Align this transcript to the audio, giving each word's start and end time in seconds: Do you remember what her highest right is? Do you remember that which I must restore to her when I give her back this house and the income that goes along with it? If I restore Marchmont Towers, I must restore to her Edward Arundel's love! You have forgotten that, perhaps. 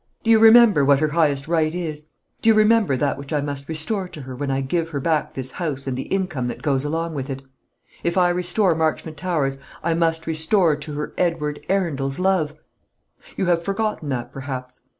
Do 0.23 0.31
you 0.31 0.39
remember 0.39 0.83
what 0.83 0.97
her 0.99 1.09
highest 1.09 1.47
right 1.47 1.75
is? 1.75 2.07
Do 2.41 2.49
you 2.49 2.55
remember 2.55 2.97
that 2.97 3.19
which 3.19 3.31
I 3.31 3.39
must 3.39 3.69
restore 3.69 4.07
to 4.09 4.21
her 4.23 4.35
when 4.35 4.49
I 4.49 4.61
give 4.61 4.89
her 4.89 4.99
back 4.99 5.35
this 5.35 5.51
house 5.51 5.85
and 5.85 5.95
the 5.95 6.07
income 6.09 6.47
that 6.47 6.63
goes 6.63 6.83
along 6.83 7.13
with 7.13 7.29
it? 7.29 7.43
If 8.03 8.17
I 8.17 8.29
restore 8.29 8.73
Marchmont 8.73 9.15
Towers, 9.17 9.59
I 9.83 9.93
must 9.93 10.25
restore 10.25 10.75
to 10.75 10.93
her 10.95 11.13
Edward 11.19 11.59
Arundel's 11.69 12.17
love! 12.17 12.55
You 13.37 13.45
have 13.45 13.61
forgotten 13.63 14.09
that, 14.09 14.31
perhaps. 14.31 14.81